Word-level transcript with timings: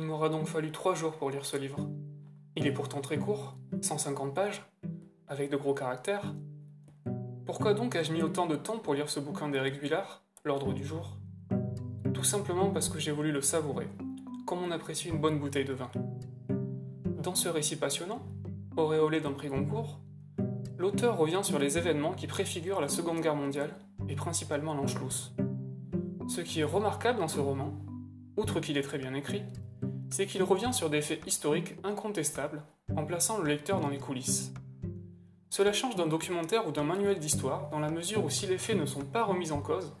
m'aura 0.00 0.28
donc 0.28 0.46
fallu 0.46 0.70
trois 0.72 0.94
jours 0.94 1.12
pour 1.12 1.30
lire 1.30 1.44
ce 1.44 1.56
livre. 1.56 1.88
Il 2.56 2.66
est 2.66 2.72
pourtant 2.72 3.00
très 3.00 3.18
court, 3.18 3.56
150 3.80 4.34
pages, 4.34 4.62
avec 5.28 5.50
de 5.50 5.56
gros 5.56 5.74
caractères. 5.74 6.34
Pourquoi 7.46 7.74
donc 7.74 7.96
ai-je 7.96 8.12
mis 8.12 8.22
autant 8.22 8.46
de 8.46 8.56
temps 8.56 8.78
pour 8.78 8.94
lire 8.94 9.08
ce 9.08 9.20
bouquin 9.20 9.48
d'Éric 9.48 9.80
Villard, 9.80 10.22
L'ordre 10.44 10.72
du 10.72 10.84
jour? 10.84 11.18
Tout 12.14 12.24
simplement 12.24 12.70
parce 12.70 12.88
que 12.88 12.98
j'ai 12.98 13.12
voulu 13.12 13.32
le 13.32 13.42
savourer, 13.42 13.88
comme 14.46 14.62
on 14.62 14.70
apprécie 14.70 15.08
une 15.08 15.20
bonne 15.20 15.38
bouteille 15.38 15.64
de 15.64 15.74
vin. 15.74 15.90
Dans 17.22 17.34
ce 17.34 17.48
récit 17.48 17.76
passionnant, 17.76 18.20
auréolé 18.76 19.20
d'un 19.20 19.32
prix 19.32 19.48
Goncourt, 19.48 20.00
l'auteur 20.78 21.18
revient 21.18 21.40
sur 21.42 21.58
les 21.58 21.78
événements 21.78 22.14
qui 22.14 22.26
préfigurent 22.26 22.80
la 22.80 22.88
Seconde 22.88 23.20
Guerre 23.20 23.36
mondiale, 23.36 23.74
et 24.08 24.16
principalement 24.16 24.74
l'Anschluss. 24.74 25.32
Ce 26.28 26.40
qui 26.40 26.60
est 26.60 26.64
remarquable 26.64 27.20
dans 27.20 27.28
ce 27.28 27.40
roman, 27.40 27.72
outre 28.36 28.60
qu'il 28.60 28.76
est 28.76 28.82
très 28.82 28.98
bien 28.98 29.14
écrit, 29.14 29.42
c'est 30.10 30.26
qu'il 30.26 30.42
revient 30.42 30.72
sur 30.72 30.90
des 30.90 31.00
faits 31.00 31.26
historiques 31.26 31.74
incontestables 31.84 32.62
en 32.96 33.04
plaçant 33.04 33.38
le 33.38 33.48
lecteur 33.48 33.80
dans 33.80 33.88
les 33.88 33.98
coulisses. 33.98 34.52
Cela 35.48 35.72
change 35.72 35.96
d'un 35.96 36.06
documentaire 36.06 36.66
ou 36.66 36.72
d'un 36.72 36.84
manuel 36.84 37.18
d'histoire 37.18 37.70
dans 37.70 37.80
la 37.80 37.90
mesure 37.90 38.24
où 38.24 38.30
si 38.30 38.46
les 38.46 38.58
faits 38.58 38.78
ne 38.78 38.86
sont 38.86 39.04
pas 39.04 39.24
remis 39.24 39.52
en 39.52 39.60
cause, 39.60 39.94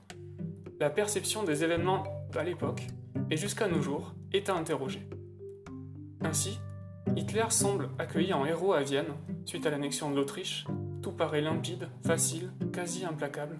la 0.78 0.90
perception 0.90 1.42
des 1.42 1.64
événements 1.64 2.04
à 2.36 2.44
l'époque 2.44 2.86
et 3.30 3.36
jusqu'à 3.36 3.68
nos 3.68 3.82
jours 3.82 4.14
est 4.32 4.48
à 4.48 4.54
interroger. 4.54 5.08
Ainsi, 6.22 6.58
Hitler 7.16 7.46
semble 7.48 7.88
accueilli 7.98 8.32
en 8.32 8.44
héros 8.46 8.72
à 8.72 8.82
Vienne 8.82 9.14
suite 9.44 9.66
à 9.66 9.70
l'annexion 9.70 10.10
de 10.10 10.16
l'Autriche, 10.16 10.66
tout 11.02 11.12
paraît 11.12 11.40
limpide, 11.40 11.88
facile, 12.04 12.52
quasi 12.72 13.04
implacable. 13.04 13.58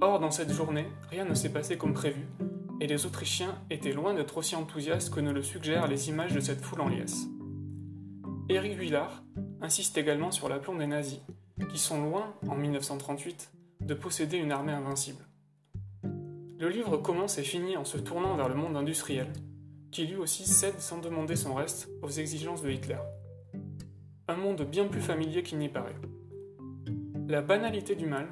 Or, 0.00 0.20
dans 0.20 0.30
cette 0.30 0.52
journée, 0.52 0.86
rien 1.10 1.24
ne 1.24 1.34
s'est 1.34 1.52
passé 1.52 1.78
comme 1.78 1.94
prévu, 1.94 2.26
et 2.80 2.86
les 2.86 3.06
Autrichiens 3.06 3.58
étaient 3.70 3.92
loin 3.92 4.14
d'être 4.14 4.36
aussi 4.36 4.56
enthousiastes 4.56 5.12
que 5.14 5.20
ne 5.20 5.32
le 5.32 5.42
suggèrent 5.42 5.88
les 5.88 6.08
images 6.08 6.34
de 6.34 6.40
cette 6.40 6.60
foule 6.60 6.80
en 6.80 6.88
liesse. 6.88 7.26
Éric 8.48 8.78
Villard 8.78 9.24
insiste 9.60 9.98
également 9.98 10.30
sur 10.30 10.48
l'aplomb 10.48 10.76
des 10.76 10.86
nazis, 10.86 11.20
qui 11.70 11.78
sont 11.78 12.02
loin, 12.02 12.34
en 12.48 12.54
1938, 12.54 13.50
de 13.80 13.94
posséder 13.94 14.36
une 14.36 14.52
armée 14.52 14.72
invincible. 14.72 15.24
Le 16.58 16.68
livre 16.68 16.96
commence 16.96 17.38
et 17.38 17.42
finit 17.42 17.76
en 17.76 17.84
se 17.84 17.98
tournant 17.98 18.36
vers 18.36 18.48
le 18.48 18.54
monde 18.54 18.76
industriel, 18.76 19.32
qui 19.90 20.06
lui 20.06 20.16
aussi 20.16 20.46
cède 20.46 20.80
sans 20.80 20.98
demander 20.98 21.36
son 21.36 21.54
reste 21.54 21.88
aux 22.02 22.08
exigences 22.08 22.62
de 22.62 22.70
Hitler. 22.70 22.98
Un 24.28 24.36
monde 24.36 24.62
bien 24.62 24.86
plus 24.86 25.00
familier 25.00 25.42
qu'il 25.42 25.58
n'y 25.58 25.68
paraît. 25.68 25.96
La 27.28 27.42
banalité 27.42 27.94
du 27.94 28.06
mal, 28.06 28.28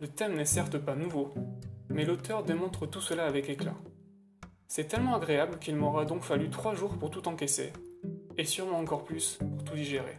le 0.00 0.08
thème 0.08 0.34
n'est 0.34 0.44
certes 0.44 0.78
pas 0.78 0.96
nouveau, 0.96 1.32
mais 1.92 2.04
l'auteur 2.04 2.42
démontre 2.42 2.86
tout 2.86 3.00
cela 3.00 3.26
avec 3.26 3.48
éclat. 3.48 3.76
C'est 4.66 4.88
tellement 4.88 5.14
agréable 5.14 5.58
qu'il 5.58 5.76
m'aura 5.76 6.04
donc 6.04 6.22
fallu 6.22 6.48
trois 6.48 6.74
jours 6.74 6.98
pour 6.98 7.10
tout 7.10 7.28
encaisser, 7.28 7.72
et 8.38 8.44
sûrement 8.44 8.78
encore 8.78 9.04
plus 9.04 9.38
pour 9.38 9.64
tout 9.64 9.74
digérer. 9.74 10.18